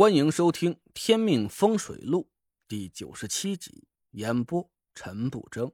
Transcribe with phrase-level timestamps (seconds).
[0.00, 2.22] 欢迎收听《天命风水录》
[2.66, 5.70] 第九十七集，演播陈不争。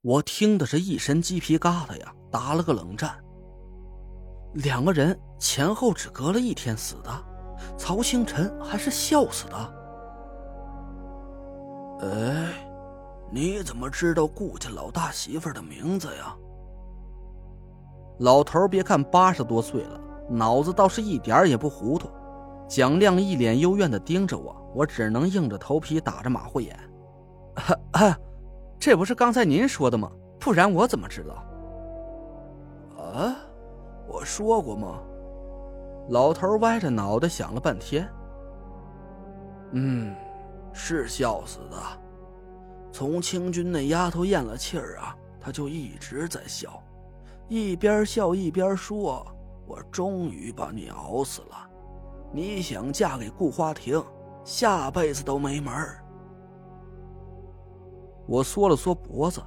[0.00, 3.20] 我听的是一身鸡皮疙瘩呀，打了个冷战。
[4.54, 7.10] 两个人前后只隔了一天死的，
[7.76, 9.56] 曹星辰还是笑死的。
[12.02, 12.52] 哎，
[13.32, 16.38] 你怎么知道顾家老大媳妇的名字呀？
[18.20, 20.00] 老头别看八十多岁了。
[20.30, 22.08] 脑子倒是一点也不糊涂，
[22.68, 26.78] 蒋亮一脸幽怨的盯着我，我只能硬着头皮打着马虎眼。
[28.78, 30.10] 这不是刚才您说的吗？
[30.38, 31.34] 不然我怎么知道？
[33.02, 33.36] 啊，
[34.06, 35.02] 我说过吗？
[36.08, 38.08] 老头歪着脑袋想了半天。
[39.72, 40.14] 嗯，
[40.72, 41.76] 是笑死的。
[42.92, 46.82] 从清军那丫头咽了气儿啊，他就一直在笑，
[47.48, 49.26] 一边笑一边说。
[49.70, 51.70] 我终于把你熬死了，
[52.32, 54.04] 你想嫁给顾花亭，
[54.42, 55.72] 下辈子都没门。
[58.26, 59.40] 我缩了缩脖子，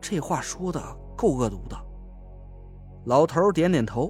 [0.00, 0.80] 这话说的
[1.16, 1.76] 够恶毒的。
[3.06, 4.08] 老头点点头，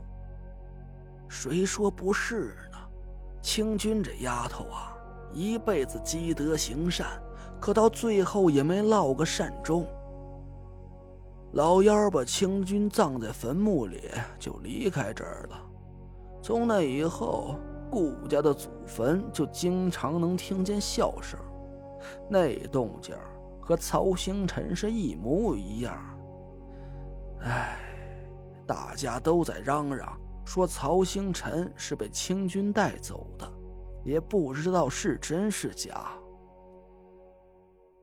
[1.26, 2.76] 谁说不是呢？
[3.40, 4.94] 清君这丫头啊，
[5.32, 7.06] 一辈子积德行善，
[7.58, 9.86] 可到最后也没落个善终。
[11.56, 15.58] 老妖把清军葬在坟墓里，就离开这儿了。
[16.42, 17.56] 从那以后，
[17.90, 21.40] 顾家的祖坟就经常能听见笑声，
[22.28, 23.16] 那动静
[23.58, 25.98] 和曹星辰是一模一样。
[27.40, 27.78] 唉，
[28.66, 33.50] 大家都在嚷嚷说曹星辰是被清军带走的，
[34.04, 36.10] 也不知道是真是假。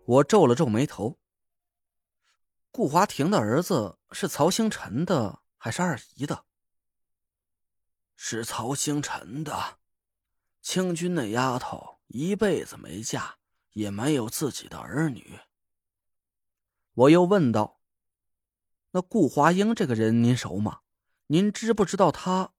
[0.08, 1.16] 我皱了皱眉头。
[2.74, 6.46] 顾华亭的儿子是曹星辰的还是二姨的？
[8.16, 9.78] 是曹星辰的。
[10.60, 13.36] 清军那丫头一辈子没嫁，
[13.74, 15.40] 也没有自己的儿女。
[16.96, 17.80] 我又问道
[18.90, 20.80] ：“那顾华英这个人您熟吗？
[21.28, 22.53] 您知不知道他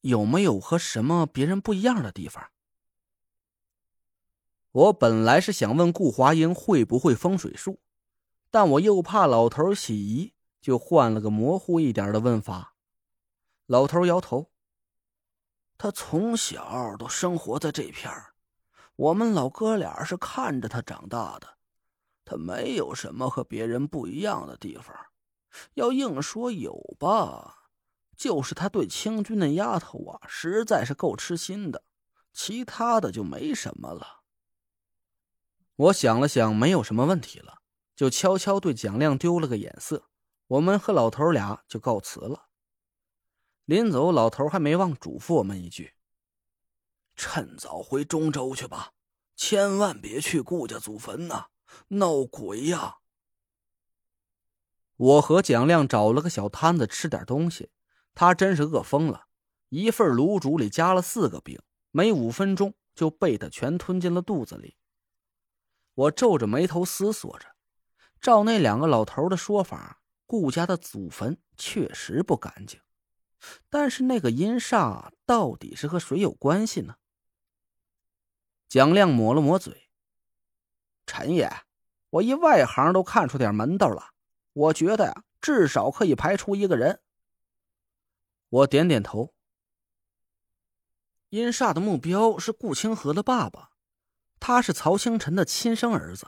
[0.00, 2.50] 有没有和什么别人不一样的地方？”
[4.72, 7.80] 我本来是想问顾华英会不会风水术。
[8.54, 12.76] 但我又怕老头起疑，就换了个模糊一点的问法。
[13.66, 14.52] 老头摇头
[15.76, 18.34] ：“他从小都生活在这片儿，
[18.94, 21.56] 我们老哥俩是看着他长大的，
[22.24, 24.94] 他没有什么和别人不一样的地方。
[25.72, 27.70] 要硬说有吧，
[28.16, 31.82] 就是他对清军那丫头啊，实在是够痴心的，
[32.32, 34.20] 其他的就没什么了。”
[35.74, 37.62] 我想了想，没有什么问题了。
[37.96, 40.08] 就悄悄对蒋亮丢了个眼色，
[40.48, 42.48] 我们和老头俩就告辞了。
[43.64, 45.94] 临走，老头还没忘嘱咐我们一句
[47.16, 48.92] ：“趁早回中州去吧，
[49.36, 51.46] 千万别去顾家祖坟呐，
[51.88, 52.98] 闹鬼呀！”
[54.96, 57.70] 我和蒋亮找了个小摊子吃点东西，
[58.14, 59.26] 他真是饿疯了，
[59.70, 61.60] 一份卤煮里加了四个饼，
[61.90, 64.76] 没五分钟就被他全吞进了肚子里。
[65.94, 67.53] 我皱着眉头思索着。
[68.24, 72.80] 照那两个老头的说法，顾家的祖坟确实不干净，
[73.68, 76.96] 但是那个阴煞到底是和谁有关系呢？
[78.66, 79.90] 蒋亮抹了抹嘴
[81.04, 81.52] ：“陈爷，
[82.08, 84.14] 我一外行都看出点门道了。
[84.54, 87.02] 我觉得呀，至少可以排除一个人。”
[88.48, 89.34] 我点点头。
[91.28, 93.72] 阴煞的目标是顾清河的爸爸，
[94.40, 96.26] 他是曹星辰的亲生儿子。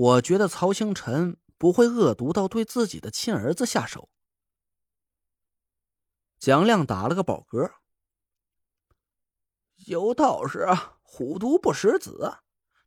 [0.00, 4.08] 我觉得曹星辰不会恶毒到对自己的亲儿子下手。
[6.38, 7.70] 蒋亮打了个饱嗝。
[9.84, 10.66] 有道是
[11.02, 12.38] “虎毒不食子”，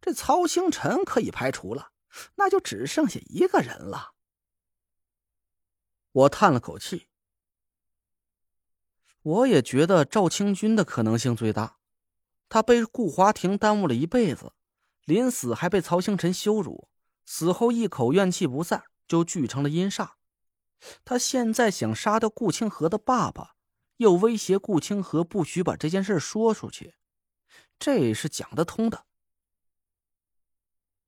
[0.01, 1.91] 这曹星辰可以排除了，
[2.33, 4.13] 那就只剩下一个人了。
[6.13, 7.09] 我叹了口气。
[9.21, 11.77] 我也觉得赵清军的可能性最大，
[12.49, 14.53] 他被顾华亭耽误了一辈子，
[15.05, 16.89] 临死还被曹星辰羞辱。
[17.25, 20.13] 死后一口怨气不散，就聚成了阴煞。
[21.05, 23.55] 他现在想杀掉顾清河的爸爸，
[23.97, 26.95] 又威胁顾清河不许把这件事说出去，
[27.79, 29.05] 这是讲得通的。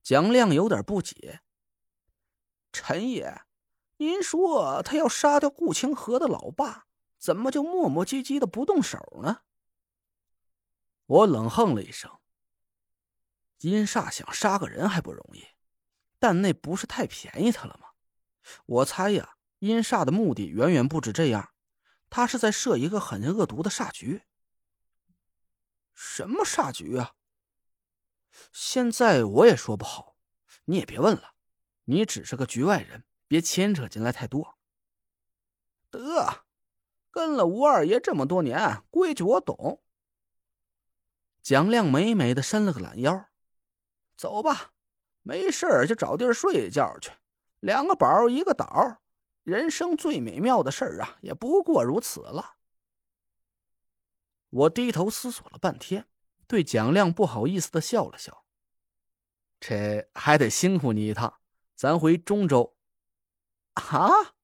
[0.01, 1.41] 蒋亮有点不解
[2.71, 3.41] ：“陈爷，
[3.97, 6.85] 您说他要杀掉顾清河的老爸，
[7.17, 9.41] 怎么就磨磨唧唧的不动手呢？”
[11.07, 12.11] 我冷哼了一声
[13.59, 15.43] ：“阴煞想杀个人还不容易。”
[16.19, 17.89] 但那不是太便宜他了吗？
[18.65, 21.51] 我猜呀，阴煞的目的远远不止这样，
[22.09, 24.23] 他是在设一个很恶毒的煞局，
[25.93, 27.15] 什么煞局啊？
[28.51, 30.15] 现在我也说不好，
[30.65, 31.35] 你也别问了，
[31.85, 34.57] 你只是个局外人，别牵扯进来太多。
[35.89, 36.45] 得，
[37.09, 39.81] 跟了吴二爷这么多年，规矩我懂。
[41.41, 43.29] 蒋亮美美的伸了个懒腰，
[44.17, 44.74] 走吧，
[45.27, 47.11] 没事儿就找地儿睡觉去。
[47.59, 49.01] 两个宝一个岛，
[49.41, 52.57] 人生最美妙的事儿啊，也不过如此了。
[54.51, 56.07] 我低头思索了半天，
[56.45, 58.45] 对蒋亮不好意思的笑了笑。
[59.59, 61.39] 这还得辛苦你一趟，
[61.75, 62.77] 咱回中州。
[63.73, 64.35] 啊？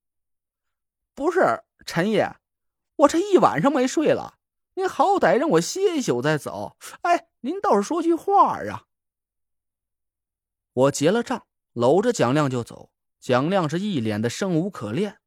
[1.13, 2.37] 不是陈爷，
[2.95, 4.39] 我这一晚上没睡了，
[4.73, 6.75] 您好歹让我歇一宿再走。
[7.03, 8.87] 哎，您倒是说句话啊！
[10.73, 12.91] 我结了账，搂着蒋亮就走。
[13.19, 15.19] 蒋亮是一脸的生无可恋。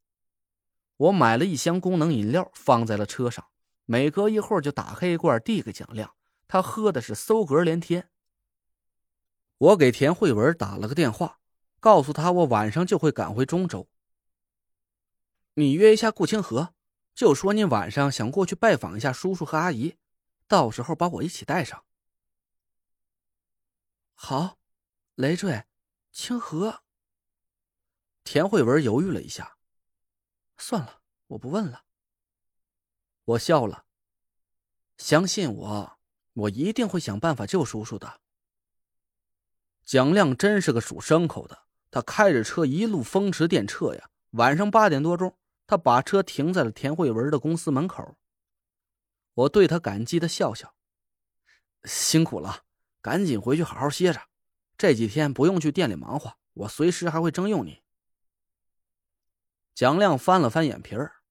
[0.96, 3.46] 我买了一箱功能饮料放在了车上，
[3.84, 6.14] 每隔一会儿就打开一罐递给蒋亮，
[6.48, 8.08] 他喝的是馊嗝连天。
[9.58, 11.38] 我给田慧文打了个电话，
[11.78, 13.88] 告诉他我晚上就会赶回中州。
[15.54, 16.74] 你约一下顾清河，
[17.14, 19.96] 就说你晚上想过去拜访一下叔叔和阿姨，
[20.48, 21.84] 到时候把我一起带上。
[24.14, 24.58] 好，
[25.14, 25.64] 累赘，
[26.10, 26.82] 清河。
[28.24, 29.56] 田慧文犹豫了一下，
[30.56, 31.84] 算了，我不问了。
[33.24, 33.84] 我笑了，
[34.96, 35.98] 相信我，
[36.32, 38.20] 我一定会想办法救叔叔的。
[39.84, 44.10] 蒋亮真是个属牲口的，他开着车一路风驰电掣呀。
[44.30, 48.16] 晚上八点多钟，他把车停在了田慧文的公司门口。
[49.34, 50.74] 我对他感激的笑笑，
[51.84, 52.64] 辛苦了，
[53.00, 54.20] 赶紧回去好好歇着。
[54.76, 57.82] 这几天不用去店里忙活，我随时还会征用你。
[59.74, 61.22] 蒋亮翻了翻眼皮儿，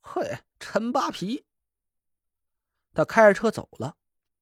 [0.00, 1.44] 嘿，陈扒皮。
[2.94, 3.96] 他开着车走了。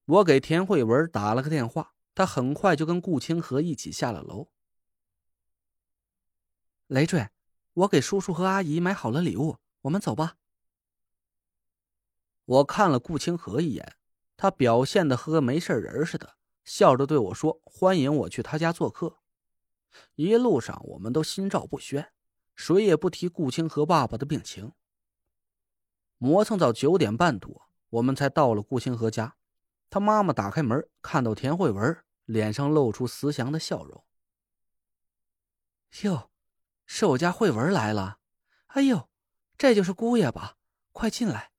[0.05, 4.51] 我给田慧文打了个电话，他很快就跟顾清河一起下了楼。
[6.87, 7.29] 累赘，
[7.73, 10.35] 我给叔叔和阿姨买好了礼物，我们走吧。
[12.43, 13.95] 我看了顾清河一眼，
[14.35, 16.35] 他表现的和个没事人似的，
[16.73, 19.17] 笑着对我说：“欢迎我去他家做客。”
[20.15, 22.13] 一路上，我们都心照不宣。
[22.55, 24.71] 谁也不提顾清河爸爸的病情。
[26.17, 29.35] 磨蹭到九点半多，我们才到了顾清河家。
[29.89, 34.05] 他妈妈打开门，看到田慧文，脸上露出慈祥的笑容。
[36.03, 36.31] 哟，
[36.85, 38.19] 是我家慧文来了。
[38.67, 39.09] 哎呦，
[39.57, 40.55] 这就是姑爷吧？
[40.93, 41.51] 快进来。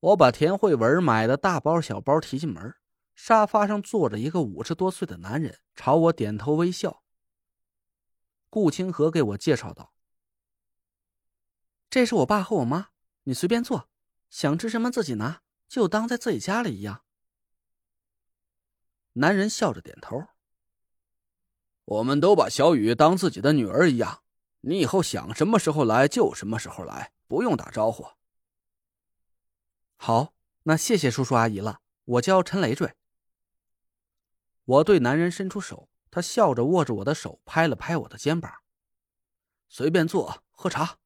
[0.00, 2.74] 我把田慧文买的大包小包提进门，
[3.20, 7.02] 沙发上坐着一个五十多岁的男人，朝我点头微笑。
[8.48, 9.92] 顾清河给我介绍道
[11.90, 12.90] ：“这是我爸和我妈，
[13.24, 13.90] 你随便坐，
[14.30, 17.02] 想吃什么自己拿，就当在自己家里一样。”
[19.14, 20.28] 男人笑着点头
[21.86, 24.22] ：“我们都把小雨当自己的女儿一样，
[24.60, 28.06] 你以后想什么时候来就什么时候来，不用打招呼。”
[29.98, 31.80] 好，那谢谢叔叔阿姨了。
[32.04, 32.94] 我叫陈累赘。
[34.68, 35.88] 我对男人伸出手。
[36.10, 38.50] 他笑着握着我的手，拍了拍我的肩膀
[39.68, 40.98] ：“随便坐，喝茶。”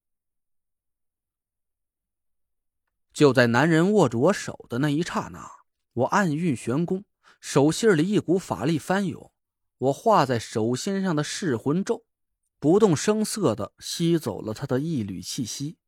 [3.12, 5.50] 就在男人握住我手的那一刹那，
[5.92, 7.04] 我暗运玄功，
[7.40, 9.32] 手心里一股法力翻涌，
[9.78, 12.04] 我画在手心上的噬魂咒，
[12.60, 15.78] 不动声色的吸走了他的一缕气息。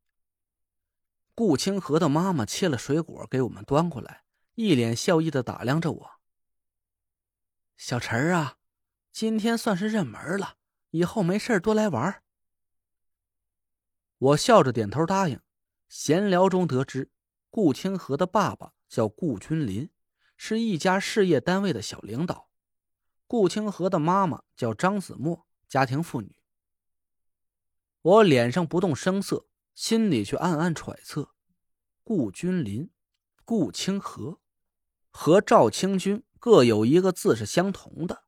[1.37, 4.25] 顾清河的妈妈切了水果给我们端过来，
[4.57, 6.11] 一脸笑意的打量着我
[7.77, 8.59] ：“小陈啊。”
[9.15, 10.57] 今天算是认门了，
[10.91, 12.21] 以后没事多来玩。
[14.19, 15.41] 我笑着点头答应。
[15.89, 17.13] 闲聊中得知，
[17.49, 19.89] 顾清河的爸爸叫顾君林，
[20.37, 22.49] 是一家事业单位的小领导；
[23.29, 26.35] 顾清河的妈妈叫张子墨，家庭妇女。
[28.03, 31.37] 我脸上不动声色，心里却暗暗揣测：
[32.03, 32.91] 顾君林、
[33.45, 34.41] 顾清河
[35.11, 38.25] 和赵清军各有一个字是相同的。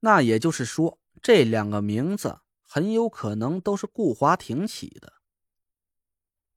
[0.00, 5.12] 那也就是说，这两个名字很有可能都是顾华庭起的。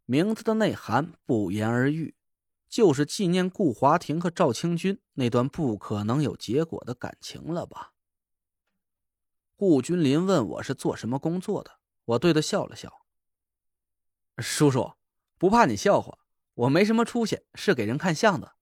[0.05, 2.15] 名字的内涵不言而喻，
[2.67, 7.93] 就是纪念顾华庭和赵清军那段不可能有结果的感情了吧？
[9.55, 11.73] 顾君林问我是做什么工作的，
[12.05, 13.05] 我对他笑了笑
[14.41, 14.93] ：“叔叔，
[15.37, 16.17] 不怕你笑话，
[16.55, 18.53] 我没什么出息，是给人看相的。”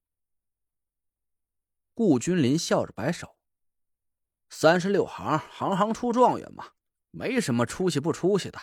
[1.95, 3.35] 顾君林笑着摆手。
[4.49, 6.73] 三十六行，行行出状元嘛，
[7.09, 8.59] 没什么出息不出息的，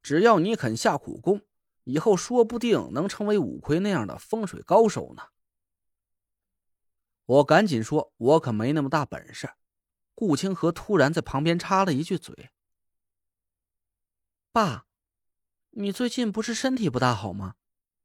[0.00, 1.40] 只要你肯下苦功，
[1.84, 5.24] 以后说不定能成为五魁那样的风水高手呢。
[7.24, 9.54] 我赶紧说：“我可没那么大本事。”
[10.14, 12.50] 顾清河突然在旁边插了一句嘴
[14.52, 14.86] ：“爸，
[15.70, 17.54] 你最近不是身体不大好吗？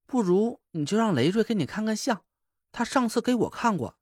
[0.06, 2.24] 不如你就让雷瑞给你看看相，
[2.72, 3.97] 他上次给我看过，